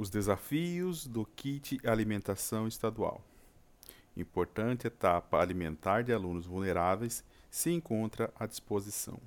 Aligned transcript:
Os 0.00 0.08
desafios 0.08 1.06
do 1.06 1.26
kit 1.26 1.78
alimentação 1.86 2.66
estadual. 2.66 3.22
Importante 4.16 4.86
etapa 4.86 5.38
alimentar 5.38 6.00
de 6.00 6.10
alunos 6.10 6.46
vulneráveis 6.46 7.22
se 7.50 7.70
encontra 7.70 8.32
à 8.34 8.46
disposição. 8.46 9.20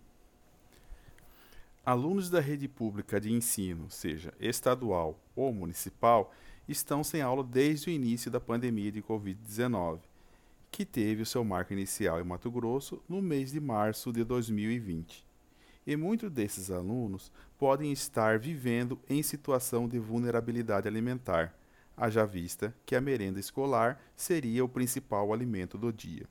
Alunos 1.86 2.28
da 2.28 2.40
rede 2.40 2.68
pública 2.68 3.22
de 3.22 3.32
ensino, 3.32 3.86
seja 3.92 4.34
estadual 4.40 5.20
ou 5.36 5.54
municipal, 5.54 6.34
estão 6.68 7.04
sem 7.04 7.22
aula 7.22 7.44
desde 7.44 7.92
o 7.92 7.94
início 7.94 8.32
da 8.32 8.40
pandemia 8.40 8.92
de 8.92 9.04
Covid-19, 9.04 10.00
que 10.72 10.86
teve 10.86 11.22
o 11.22 11.26
seu 11.28 11.44
marco 11.44 11.72
inicial 11.72 12.20
em 12.20 12.24
Mato 12.24 12.50
Grosso 12.50 13.00
no 13.08 13.22
mês 13.22 13.52
de 13.52 13.60
março 13.60 14.12
de 14.12 14.24
2020 14.24 15.33
e 15.86 15.96
muitos 15.96 16.32
desses 16.32 16.72
alunos 16.72 17.32
podem 17.58 17.92
estar 17.92 18.40
vivendo 18.40 19.00
em 19.10 19.22
situação 19.22 19.88
de 19.88 20.00
vulnerabilidade 20.00 20.88
alimentar, 20.88 21.54
haja 21.96 22.26
vista 22.26 22.74
que 22.86 22.96
a 22.96 23.02
merenda 23.02 23.40
escolar 23.40 24.02
seria 24.16 24.64
o 24.64 24.70
principal 24.70 25.34
alimento 25.34 25.78
do 25.78 25.92
dia. 25.92 26.28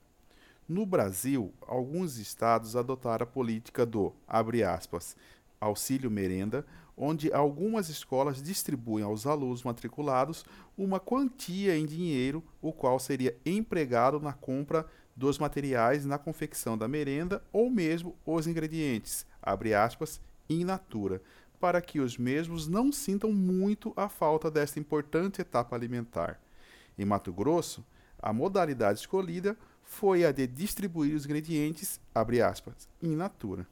No 0.68 0.86
Brasil, 0.86 1.52
alguns 1.66 2.16
estados 2.18 2.76
adotaram 2.76 3.24
a 3.24 3.26
política 3.26 3.84
do, 3.84 4.12
aspas, 4.26 5.16
auxílio 5.60 6.10
merenda, 6.10 6.64
onde 6.96 7.32
algumas 7.32 7.88
escolas 7.88 8.42
distribuem 8.42 9.04
aos 9.04 9.26
alunos 9.26 9.62
matriculados 9.62 10.44
uma 10.76 11.00
quantia 11.00 11.76
em 11.76 11.86
dinheiro, 11.86 12.42
o 12.60 12.72
qual 12.72 12.98
seria 12.98 13.36
empregado 13.44 14.20
na 14.20 14.32
compra 14.32 14.86
dos 15.14 15.38
materiais 15.38 16.04
na 16.04 16.18
confecção 16.18 16.76
da 16.76 16.88
merenda 16.88 17.42
ou 17.52 17.70
mesmo 17.70 18.16
os 18.24 18.46
ingredientes, 18.46 19.26
abre 19.42 19.74
aspas, 19.74 20.20
in 20.48 20.64
natura, 20.64 21.20
para 21.60 21.80
que 21.80 22.00
os 22.00 22.18
mesmos 22.18 22.66
não 22.66 22.90
sintam 22.90 23.32
muito 23.32 23.92
a 23.96 24.08
falta 24.08 24.50
desta 24.50 24.80
importante 24.80 25.40
etapa 25.40 25.76
alimentar. 25.76 26.40
Em 26.98 27.04
Mato 27.04 27.32
Grosso, 27.32 27.84
a 28.18 28.32
modalidade 28.32 29.00
escolhida 29.00 29.56
foi 29.82 30.24
a 30.24 30.32
de 30.32 30.46
distribuir 30.46 31.14
os 31.14 31.24
ingredientes, 31.24 32.00
abre 32.14 32.40
aspas, 32.40 32.88
in 33.02 33.14
natura. 33.14 33.66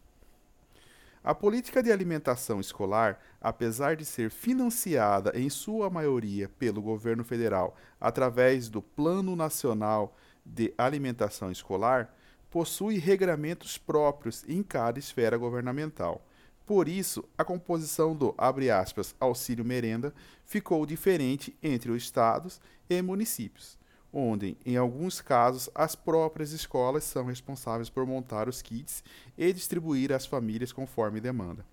A 1.22 1.34
política 1.34 1.82
de 1.82 1.92
alimentação 1.92 2.60
escolar, 2.60 3.20
apesar 3.40 3.94
de 3.94 4.06
ser 4.06 4.30
financiada 4.30 5.32
em 5.38 5.50
sua 5.50 5.90
maioria 5.90 6.48
pelo 6.48 6.80
governo 6.80 7.22
federal 7.22 7.76
através 8.00 8.70
do 8.70 8.80
Plano 8.80 9.36
Nacional 9.36 10.16
de 10.44 10.72
Alimentação 10.76 11.50
Escolar, 11.50 12.14
possui 12.50 12.98
regramentos 12.98 13.78
próprios 13.78 14.44
em 14.48 14.62
cada 14.62 14.98
esfera 14.98 15.36
governamental. 15.36 16.24
Por 16.66 16.88
isso, 16.88 17.24
a 17.36 17.44
composição 17.44 18.14
do 18.14 18.34
aspas, 18.38 19.14
auxílio 19.18 19.64
merenda 19.64 20.14
ficou 20.44 20.86
diferente 20.86 21.56
entre 21.62 21.90
os 21.90 22.02
estados 22.02 22.60
e 22.88 23.02
municípios, 23.02 23.76
onde, 24.12 24.56
em 24.64 24.76
alguns 24.76 25.20
casos, 25.20 25.68
as 25.74 25.94
próprias 25.94 26.52
escolas 26.52 27.04
são 27.04 27.24
responsáveis 27.24 27.90
por 27.90 28.06
montar 28.06 28.48
os 28.48 28.62
kits 28.62 29.02
e 29.36 29.52
distribuir 29.52 30.12
às 30.12 30.26
famílias 30.26 30.72
conforme 30.72 31.20
demanda. 31.20 31.64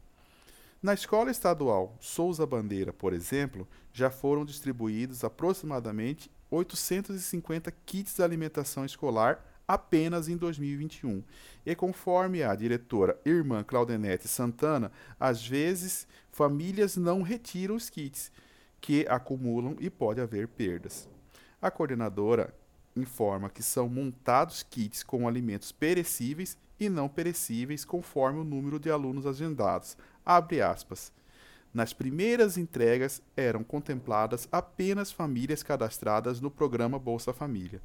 Na 0.81 0.93
escola 0.93 1.31
estadual 1.31 1.95
Souza 1.99 2.45
Bandeira, 2.45 2.93
por 2.93 3.13
exemplo, 3.13 3.67
já 3.91 4.11
foram 4.11 4.45
distribuídos 4.45 5.23
aproximadamente 5.23 6.29
850 6.49 7.71
kits 7.85 8.15
de 8.15 8.23
alimentação 8.23 8.85
escolar 8.85 9.43
apenas 9.67 10.29
em 10.29 10.37
2021. 10.37 11.21
E 11.65 11.75
conforme 11.75 12.41
a 12.41 12.55
diretora 12.55 13.19
irmã 13.25 13.63
Claudenete 13.63 14.27
Santana, 14.27 14.91
às 15.19 15.45
vezes 15.45 16.07
famílias 16.31 16.95
não 16.95 17.21
retiram 17.21 17.75
os 17.75 17.89
kits, 17.89 18.31
que 18.79 19.05
acumulam 19.09 19.75
e 19.79 19.89
pode 19.89 20.21
haver 20.21 20.47
perdas. 20.47 21.09
A 21.61 21.69
coordenadora 21.69 22.53
informa 22.95 23.49
que 23.49 23.61
são 23.61 23.89
montados 23.89 24.63
kits 24.63 25.03
com 25.03 25.27
alimentos 25.27 25.71
perecíveis 25.71 26.57
e 26.79 26.89
não 26.89 27.09
perecíveis 27.09 27.83
conforme 27.83 28.39
o 28.39 28.43
número 28.43 28.79
de 28.79 28.89
alunos 28.89 29.25
agendados. 29.25 29.97
Abre 30.25 30.61
aspas. 30.61 31.11
Nas 31.77 31.93
primeiras 31.93 32.57
entregas 32.57 33.21
eram 33.35 33.63
contempladas 33.63 34.47
apenas 34.51 35.11
famílias 35.11 35.61
cadastradas 35.61 36.41
no 36.41 36.49
programa 36.49 36.97
Bolsa 36.97 37.31
Família. 37.31 37.79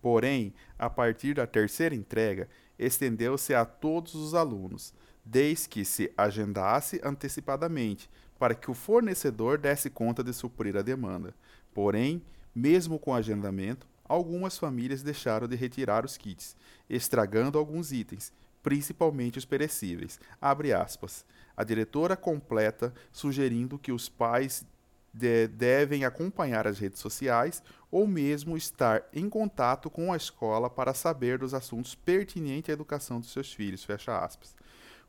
Porém, 0.00 0.54
a 0.78 0.88
partir 0.88 1.34
da 1.34 1.44
terceira 1.44 1.92
entrega, 1.92 2.48
estendeu-se 2.78 3.52
a 3.52 3.64
todos 3.64 4.14
os 4.14 4.32
alunos, 4.32 4.94
desde 5.24 5.68
que 5.68 5.84
se 5.84 6.12
agendasse 6.16 7.00
antecipadamente, 7.02 8.08
para 8.38 8.54
que 8.54 8.70
o 8.70 8.74
fornecedor 8.74 9.58
desse 9.58 9.90
conta 9.90 10.22
de 10.22 10.32
suprir 10.32 10.76
a 10.76 10.82
demanda. 10.82 11.34
Porém, 11.74 12.22
mesmo 12.54 12.96
com 12.96 13.12
agendamento, 13.12 13.88
algumas 14.04 14.56
famílias 14.56 15.02
deixaram 15.02 15.48
de 15.48 15.56
retirar 15.56 16.04
os 16.04 16.16
kits, 16.16 16.54
estragando 16.88 17.58
alguns 17.58 17.90
itens, 17.90 18.32
principalmente 18.62 19.38
os 19.38 19.44
perecíveis. 19.44 20.20
Abre 20.40 20.72
aspas. 20.72 21.24
A 21.56 21.64
diretora 21.64 22.16
completa 22.16 22.94
sugerindo 23.10 23.78
que 23.78 23.92
os 23.92 24.08
pais 24.08 24.64
de, 25.12 25.46
devem 25.48 26.04
acompanhar 26.04 26.66
as 26.66 26.78
redes 26.78 27.00
sociais 27.00 27.62
ou 27.90 28.06
mesmo 28.06 28.56
estar 28.56 29.02
em 29.12 29.28
contato 29.28 29.90
com 29.90 30.12
a 30.12 30.16
escola 30.16 30.70
para 30.70 30.94
saber 30.94 31.38
dos 31.38 31.52
assuntos 31.52 31.94
pertinentes 31.94 32.70
à 32.70 32.72
educação 32.72 33.20
dos 33.20 33.30
seus 33.30 33.52
filhos. 33.52 33.84
Fecha 33.84 34.18
aspas. 34.18 34.56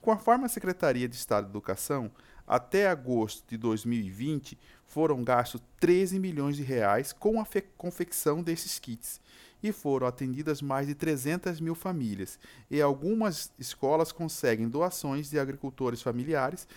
Conforme 0.02 0.44
a 0.44 0.50
Secretaria 0.50 1.08
de 1.08 1.16
Estado 1.16 1.46
de 1.46 1.52
Educação, 1.52 2.12
até 2.46 2.90
agosto 2.90 3.47
de 3.47 3.56
2020 3.56 4.59
foram 4.85 5.24
gastos 5.24 5.62
13 5.80 6.20
milhões 6.20 6.58
de 6.58 6.64
reais 6.64 7.14
com 7.14 7.40
a 7.40 7.47
confecção 7.78 8.44
desses 8.44 8.78
kits 8.80 9.22
e 9.63 9.72
foram 9.72 10.06
atendidas 10.06 10.62
mais 10.62 10.85
de 10.85 10.94
300 10.94 11.59
mil 11.59 11.74
famílias. 11.74 12.38
E 12.69 12.81
algumas 12.81 13.51
escolas 13.57 14.12
conseguem 14.12 14.69
doações 14.69 15.29
de 15.29 15.40
agricultores 15.40 16.01
familiares 16.01 16.68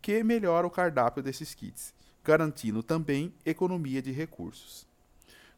que 0.00 0.24
melhoram 0.24 0.68
o 0.68 0.72
cardápio 0.72 1.22
desses 1.22 1.54
kits 1.54 1.94
garantindo 2.24 2.82
também 2.82 3.32
economia 3.44 4.02
de 4.02 4.12
recursos. 4.12 4.86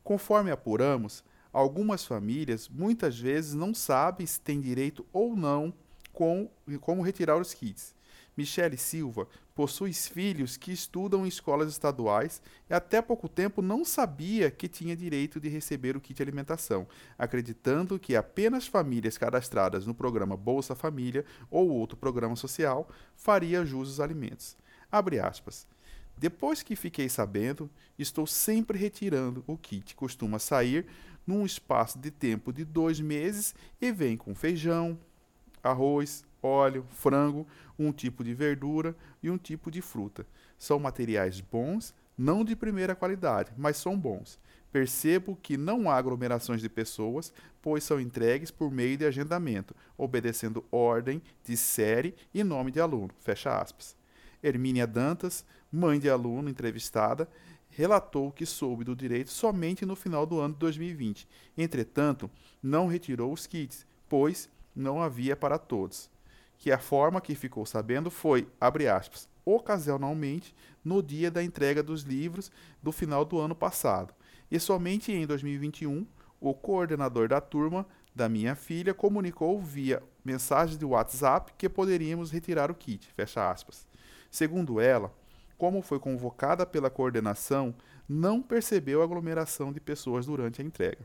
Conforme 0.02 0.50
apuramos, 0.50 1.24
algumas 1.52 2.04
famílias 2.04 2.68
muitas 2.68 3.18
vezes 3.18 3.54
não 3.54 3.74
sabem 3.74 4.26
se 4.26 4.40
têm 4.40 4.60
direito 4.60 5.04
ou 5.12 5.36
não 5.36 5.72
com 6.12 6.50
como 6.80 7.02
retirar 7.02 7.36
os 7.36 7.54
kits. 7.54 7.94
Michele 8.36 8.76
Silva 8.76 9.28
possui 9.54 9.92
filhos 9.92 10.56
que 10.56 10.72
estudam 10.72 11.24
em 11.24 11.28
escolas 11.28 11.70
estaduais 11.70 12.40
e 12.68 12.74
até 12.74 13.02
pouco 13.02 13.28
tempo 13.28 13.60
não 13.60 13.84
sabia 13.84 14.50
que 14.50 14.68
tinha 14.68 14.96
direito 14.96 15.38
de 15.38 15.48
receber 15.48 15.96
o 15.96 16.00
kit 16.00 16.22
alimentação, 16.22 16.86
acreditando 17.18 17.98
que 17.98 18.16
apenas 18.16 18.66
famílias 18.66 19.18
cadastradas 19.18 19.86
no 19.86 19.94
programa 19.94 20.36
Bolsa 20.36 20.74
Família 20.74 21.24
ou 21.50 21.68
outro 21.68 21.96
programa 21.96 22.36
social 22.36 22.88
faria 23.14 23.64
jus 23.64 23.88
aos 23.88 24.00
alimentos. 24.00 24.56
Abre 24.90 25.18
aspas. 25.18 25.66
Depois 26.16 26.62
que 26.62 26.76
fiquei 26.76 27.08
sabendo, 27.08 27.68
estou 27.98 28.26
sempre 28.26 28.78
retirando 28.78 29.42
o 29.46 29.56
kit. 29.56 29.94
Costuma 29.94 30.38
sair 30.38 30.86
num 31.26 31.44
espaço 31.44 31.98
de 31.98 32.10
tempo 32.10 32.52
de 32.52 32.64
dois 32.64 33.00
meses 33.00 33.54
e 33.80 33.90
vem 33.90 34.16
com 34.16 34.34
feijão, 34.34 34.98
arroz, 35.62 36.24
óleo, 36.42 36.84
frango, 36.90 37.46
um 37.78 37.92
tipo 37.92 38.24
de 38.24 38.34
verdura 38.34 38.96
e 39.22 39.30
um 39.30 39.38
tipo 39.38 39.70
de 39.70 39.80
fruta. 39.80 40.26
São 40.58 40.78
materiais 40.78 41.40
bons, 41.40 41.94
não 42.16 42.44
de 42.44 42.54
primeira 42.56 42.94
qualidade, 42.94 43.52
mas 43.56 43.76
são 43.76 43.98
bons. 43.98 44.38
Percebo 44.70 45.36
que 45.36 45.56
não 45.56 45.90
há 45.90 45.96
aglomerações 45.96 46.60
de 46.60 46.68
pessoas, 46.68 47.32
pois 47.60 47.84
são 47.84 48.00
entregues 48.00 48.50
por 48.50 48.70
meio 48.70 48.96
de 48.96 49.04
agendamento, 49.04 49.74
obedecendo 49.98 50.64
ordem 50.70 51.22
de 51.44 51.56
série 51.56 52.14
e 52.32 52.42
nome 52.42 52.70
de 52.70 52.80
aluno. 52.80 53.10
Fecha 53.20 53.58
aspas. 53.60 53.94
Hermínia 54.42 54.86
Dantas, 54.86 55.44
mãe 55.70 55.98
de 56.00 56.08
aluno 56.08 56.48
entrevistada, 56.48 57.28
relatou 57.70 58.32
que 58.32 58.44
soube 58.44 58.84
do 58.84 58.96
direito 58.96 59.30
somente 59.30 59.86
no 59.86 59.94
final 59.94 60.26
do 60.26 60.40
ano 60.40 60.54
de 60.54 60.60
2020. 60.60 61.28
Entretanto, 61.56 62.30
não 62.62 62.86
retirou 62.86 63.32
os 63.32 63.46
kits, 63.46 63.86
pois 64.08 64.48
não 64.74 65.02
havia 65.02 65.36
para 65.36 65.58
todos. 65.58 66.10
Que 66.58 66.70
a 66.70 66.78
forma 66.78 67.20
que 67.20 67.34
ficou 67.34 67.66
sabendo 67.66 68.10
foi, 68.10 68.48
abre 68.60 68.88
aspas, 68.88 69.28
ocasionalmente 69.44 70.54
no 70.84 71.02
dia 71.02 71.30
da 71.30 71.42
entrega 71.42 71.82
dos 71.82 72.02
livros 72.02 72.50
do 72.82 72.92
final 72.92 73.24
do 73.24 73.38
ano 73.38 73.54
passado. 73.54 74.14
E 74.50 74.58
somente 74.60 75.12
em 75.12 75.26
2021, 75.26 76.06
o 76.40 76.54
coordenador 76.54 77.28
da 77.28 77.40
turma 77.40 77.86
da 78.14 78.28
minha 78.28 78.54
filha 78.54 78.92
comunicou 78.92 79.60
via 79.60 80.02
mensagem 80.24 80.76
de 80.76 80.84
WhatsApp 80.84 81.52
que 81.56 81.68
poderíamos 81.68 82.30
retirar 82.30 82.70
o 82.70 82.74
kit. 82.74 83.08
Fecha 83.14 83.50
aspas. 83.50 83.86
Segundo 84.30 84.80
ela, 84.80 85.12
como 85.56 85.82
foi 85.82 85.98
convocada 85.98 86.66
pela 86.66 86.90
coordenação, 86.90 87.74
não 88.08 88.42
percebeu 88.42 89.02
aglomeração 89.02 89.72
de 89.72 89.80
pessoas 89.80 90.26
durante 90.26 90.60
a 90.60 90.64
entrega. 90.64 91.04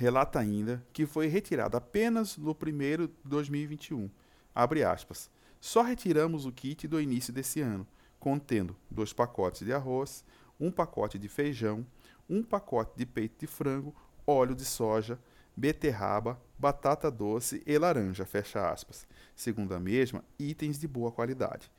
Relata 0.00 0.38
ainda 0.38 0.80
que 0.92 1.04
foi 1.06 1.26
retirada 1.26 1.78
apenas 1.78 2.36
no 2.36 2.54
primeiro 2.54 3.08
de 3.08 3.14
2021. 3.24 4.08
Abre 4.54 4.84
aspas. 4.84 5.28
Só 5.60 5.82
retiramos 5.82 6.46
o 6.46 6.52
kit 6.52 6.86
do 6.86 7.00
início 7.00 7.32
desse 7.32 7.60
ano, 7.60 7.84
contendo 8.16 8.76
dois 8.88 9.12
pacotes 9.12 9.66
de 9.66 9.72
arroz, 9.72 10.24
um 10.60 10.70
pacote 10.70 11.18
de 11.18 11.28
feijão, 11.28 11.84
um 12.30 12.44
pacote 12.44 12.92
de 12.96 13.04
peito 13.04 13.40
de 13.40 13.48
frango, 13.48 13.92
óleo 14.24 14.54
de 14.54 14.64
soja, 14.64 15.18
beterraba, 15.56 16.40
batata 16.56 17.10
doce 17.10 17.60
e 17.66 17.76
laranja, 17.76 18.24
fecha 18.24 18.70
aspas. 18.70 19.04
Segundo 19.34 19.74
a 19.74 19.80
mesma, 19.80 20.24
itens 20.38 20.78
de 20.78 20.86
boa 20.86 21.10
qualidade. 21.10 21.72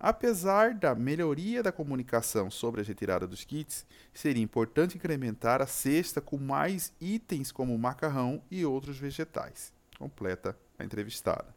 Apesar 0.00 0.74
da 0.74 0.94
melhoria 0.94 1.60
da 1.60 1.72
comunicação 1.72 2.48
sobre 2.52 2.80
a 2.80 2.84
retirada 2.84 3.26
dos 3.26 3.42
kits, 3.42 3.84
seria 4.14 4.42
importante 4.42 4.96
incrementar 4.96 5.60
a 5.60 5.66
cesta 5.66 6.20
com 6.20 6.38
mais 6.38 6.92
itens 7.00 7.50
como 7.50 7.76
macarrão 7.76 8.40
e 8.48 8.64
outros 8.64 8.96
vegetais. 8.96 9.72
Completa 9.98 10.56
a 10.78 10.84
entrevistada. 10.84 11.52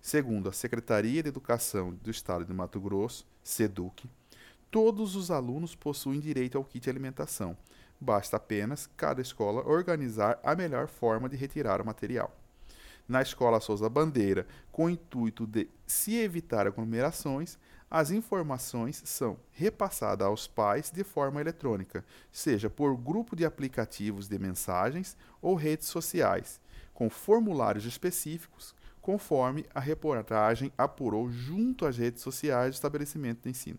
Segundo 0.00 0.48
a 0.48 0.52
Secretaria 0.52 1.20
de 1.20 1.28
Educação 1.30 1.92
do 1.94 2.12
Estado 2.12 2.44
de 2.44 2.52
Mato 2.52 2.80
Grosso, 2.80 3.26
SEDUC, 3.42 4.08
todos 4.70 5.16
os 5.16 5.32
alunos 5.32 5.74
possuem 5.74 6.20
direito 6.20 6.56
ao 6.56 6.64
kit 6.64 6.88
alimentação. 6.88 7.56
Basta 8.00 8.36
apenas 8.36 8.88
cada 8.96 9.20
escola 9.20 9.66
organizar 9.66 10.38
a 10.44 10.54
melhor 10.54 10.86
forma 10.86 11.28
de 11.28 11.36
retirar 11.36 11.80
o 11.80 11.86
material 11.86 12.43
na 13.08 13.22
Escola 13.22 13.60
Souza 13.60 13.88
Bandeira, 13.88 14.46
com 14.72 14.86
o 14.86 14.90
intuito 14.90 15.46
de 15.46 15.68
se 15.86 16.16
evitar 16.16 16.66
aglomerações, 16.66 17.58
as 17.90 18.10
informações 18.10 19.02
são 19.04 19.38
repassadas 19.52 20.26
aos 20.26 20.48
pais 20.48 20.90
de 20.90 21.04
forma 21.04 21.40
eletrônica, 21.40 22.04
seja 22.32 22.68
por 22.68 22.96
grupo 22.96 23.36
de 23.36 23.44
aplicativos 23.44 24.26
de 24.26 24.38
mensagens 24.38 25.16
ou 25.40 25.54
redes 25.54 25.86
sociais, 25.86 26.60
com 26.92 27.08
formulários 27.08 27.84
específicos, 27.84 28.74
conforme 29.00 29.66
a 29.74 29.80
reportagem 29.80 30.72
apurou 30.78 31.30
junto 31.30 31.84
às 31.86 31.96
redes 31.96 32.22
sociais 32.22 32.70
do 32.70 32.74
estabelecimento 32.74 33.42
de 33.42 33.50
ensino. 33.50 33.78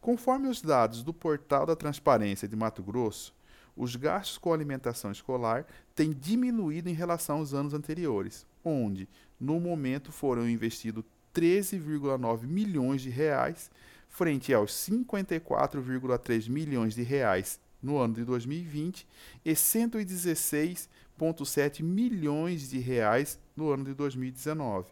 Conforme 0.00 0.48
os 0.48 0.62
dados 0.62 1.02
do 1.02 1.12
Portal 1.12 1.66
da 1.66 1.74
Transparência 1.74 2.46
de 2.46 2.54
Mato 2.54 2.82
Grosso, 2.82 3.34
os 3.80 3.96
gastos 3.96 4.36
com 4.36 4.52
alimentação 4.52 5.10
escolar 5.10 5.66
têm 5.94 6.12
diminuído 6.12 6.90
em 6.90 6.92
relação 6.92 7.38
aos 7.38 7.54
anos 7.54 7.72
anteriores, 7.72 8.46
onde, 8.62 9.08
no 9.40 9.58
momento, 9.58 10.12
foram 10.12 10.46
investidos 10.46 11.02
13,9 11.34 12.42
milhões 12.42 13.00
de 13.00 13.08
reais, 13.08 13.70
frente 14.06 14.52
aos 14.52 14.72
54,3 14.72 16.50
milhões 16.50 16.94
de 16.94 17.02
reais 17.02 17.58
no 17.82 17.96
ano 17.96 18.16
de 18.16 18.22
2020 18.22 19.08
e 19.46 19.52
116,7 19.52 21.82
milhões 21.82 22.68
de 22.68 22.78
reais 22.78 23.38
no 23.56 23.70
ano 23.70 23.86
de 23.86 23.94
2019. 23.94 24.90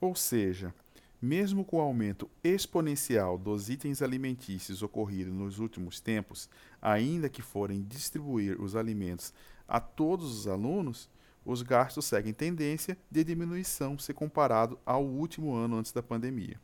Ou 0.00 0.16
seja, 0.16 0.74
mesmo 1.20 1.64
com 1.64 1.78
o 1.78 1.80
aumento 1.80 2.30
exponencial 2.42 3.36
dos 3.36 3.68
itens 3.68 4.02
alimentícios 4.02 4.82
ocorrido 4.82 5.32
nos 5.32 5.58
últimos 5.58 6.00
tempos, 6.00 6.48
ainda 6.80 7.28
que 7.28 7.42
forem 7.42 7.82
distribuir 7.82 8.60
os 8.60 8.76
alimentos 8.76 9.32
a 9.66 9.80
todos 9.80 10.32
os 10.32 10.46
alunos, 10.46 11.10
os 11.44 11.62
gastos 11.62 12.04
seguem 12.04 12.32
tendência 12.32 12.96
de 13.10 13.24
diminuição 13.24 13.98
se 13.98 14.12
comparado 14.12 14.78
ao 14.84 15.04
último 15.04 15.54
ano 15.54 15.76
antes 15.76 15.92
da 15.92 16.02
pandemia. 16.02 16.60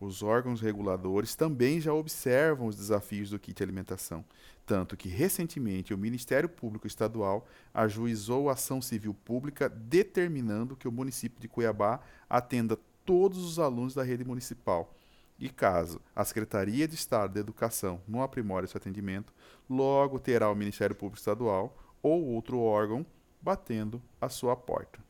Os 0.00 0.22
órgãos 0.22 0.62
reguladores 0.62 1.34
também 1.34 1.78
já 1.78 1.92
observam 1.92 2.66
os 2.66 2.76
desafios 2.76 3.30
do 3.30 3.38
kit 3.38 3.62
alimentação, 3.62 4.24
tanto 4.64 4.96
que 4.96 5.08
recentemente 5.08 5.92
o 5.92 5.98
Ministério 5.98 6.48
Público 6.48 6.86
Estadual 6.86 7.46
ajuizou 7.74 8.48
ação 8.48 8.80
civil 8.80 9.12
pública 9.12 9.68
determinando 9.68 10.74
que 10.74 10.88
o 10.88 10.92
município 10.92 11.38
de 11.38 11.48
Cuiabá 11.48 12.00
atenda 12.30 12.78
todos 13.10 13.44
os 13.44 13.58
alunos 13.58 13.92
da 13.92 14.04
rede 14.04 14.24
municipal. 14.24 14.94
E 15.36 15.48
caso 15.48 16.00
a 16.14 16.24
Secretaria 16.24 16.86
de 16.86 16.94
Estado 16.94 17.32
de 17.32 17.40
Educação 17.40 18.00
não 18.06 18.22
aprimore 18.22 18.66
esse 18.66 18.76
atendimento, 18.76 19.34
logo 19.68 20.20
terá 20.20 20.48
o 20.48 20.54
Ministério 20.54 20.94
Público 20.94 21.18
Estadual 21.18 21.76
ou 22.00 22.24
outro 22.24 22.60
órgão 22.60 23.04
batendo 23.42 24.00
a 24.20 24.28
sua 24.28 24.54
porta. 24.54 25.00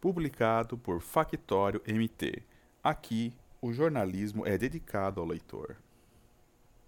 Publicado 0.00 0.78
por 0.78 1.00
Factório 1.00 1.82
MT. 1.84 2.44
Aqui, 2.80 3.34
o 3.60 3.72
jornalismo 3.72 4.46
é 4.46 4.56
dedicado 4.56 5.20
ao 5.20 5.26
leitor. 5.26 5.78